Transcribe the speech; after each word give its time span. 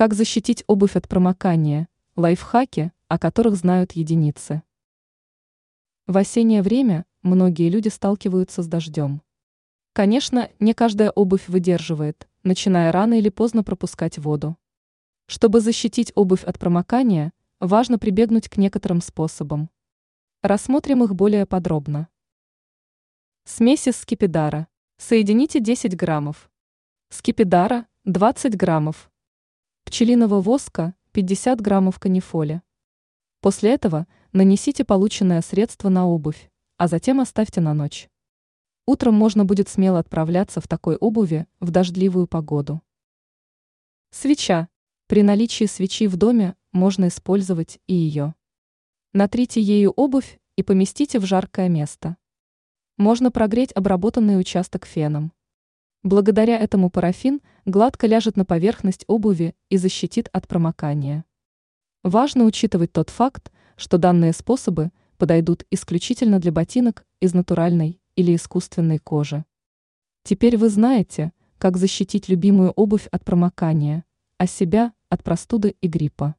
Как 0.00 0.14
защитить 0.14 0.64
обувь 0.66 0.96
от 0.96 1.06
промокания? 1.06 1.86
Лайфхаки, 2.16 2.90
о 3.08 3.18
которых 3.18 3.54
знают 3.54 3.92
единицы. 3.92 4.62
В 6.06 6.16
осеннее 6.16 6.62
время 6.62 7.04
многие 7.20 7.68
люди 7.68 7.88
сталкиваются 7.88 8.62
с 8.62 8.66
дождем. 8.66 9.20
Конечно, 9.92 10.48
не 10.58 10.72
каждая 10.72 11.10
обувь 11.10 11.48
выдерживает, 11.48 12.30
начиная 12.44 12.90
рано 12.92 13.18
или 13.18 13.28
поздно 13.28 13.62
пропускать 13.62 14.16
воду. 14.16 14.56
Чтобы 15.26 15.60
защитить 15.60 16.12
обувь 16.14 16.44
от 16.44 16.58
промокания, 16.58 17.34
важно 17.58 17.98
прибегнуть 17.98 18.48
к 18.48 18.56
некоторым 18.56 19.02
способам. 19.02 19.68
Рассмотрим 20.40 21.04
их 21.04 21.14
более 21.14 21.44
подробно. 21.44 22.08
Смесь 23.44 23.86
из 23.86 23.98
скипидара. 23.98 24.66
Соедините 24.96 25.60
10 25.60 25.94
граммов. 25.94 26.50
Скипидара 27.10 27.86
20 28.06 28.56
граммов. 28.56 29.09
Пчелиного 29.90 30.40
воска 30.40 30.94
50 31.10 31.60
граммов 31.60 31.98
канифоли. 31.98 32.62
После 33.40 33.72
этого 33.72 34.06
нанесите 34.32 34.84
полученное 34.84 35.42
средство 35.42 35.88
на 35.88 36.06
обувь, 36.06 36.48
а 36.76 36.86
затем 36.86 37.18
оставьте 37.18 37.60
на 37.60 37.74
ночь. 37.74 38.08
Утром 38.86 39.14
можно 39.14 39.44
будет 39.44 39.68
смело 39.68 39.98
отправляться 39.98 40.60
в 40.60 40.68
такой 40.68 40.94
обуви 40.94 41.48
в 41.58 41.72
дождливую 41.72 42.28
погоду. 42.28 42.80
Свеча. 44.12 44.68
При 45.08 45.24
наличии 45.24 45.64
свечи 45.64 46.06
в 46.06 46.16
доме 46.16 46.54
можно 46.70 47.08
использовать 47.08 47.80
и 47.88 47.94
ее. 47.94 48.36
Натрите 49.12 49.60
ею 49.60 49.90
обувь 49.90 50.38
и 50.54 50.62
поместите 50.62 51.18
в 51.18 51.24
жаркое 51.24 51.68
место. 51.68 52.16
Можно 52.96 53.32
прогреть 53.32 53.72
обработанный 53.72 54.38
участок 54.38 54.86
феном. 54.86 55.32
Благодаря 56.02 56.56
этому 56.58 56.88
парафин 56.88 57.42
гладко 57.66 58.06
ляжет 58.06 58.34
на 58.34 58.46
поверхность 58.46 59.04
обуви 59.06 59.54
и 59.68 59.76
защитит 59.76 60.30
от 60.32 60.48
промокания. 60.48 61.26
Важно 62.02 62.44
учитывать 62.44 62.90
тот 62.90 63.10
факт, 63.10 63.52
что 63.76 63.98
данные 63.98 64.32
способы 64.32 64.92
подойдут 65.18 65.66
исключительно 65.70 66.38
для 66.38 66.52
ботинок 66.52 67.04
из 67.20 67.34
натуральной 67.34 68.00
или 68.16 68.34
искусственной 68.34 68.98
кожи. 68.98 69.44
Теперь 70.22 70.56
вы 70.56 70.70
знаете, 70.70 71.32
как 71.58 71.76
защитить 71.76 72.30
любимую 72.30 72.70
обувь 72.70 73.06
от 73.12 73.22
промокания, 73.22 74.06
а 74.38 74.46
себя 74.46 74.94
от 75.10 75.22
простуды 75.22 75.76
и 75.82 75.86
гриппа. 75.86 76.34